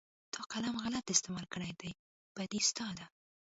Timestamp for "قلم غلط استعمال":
0.51-1.45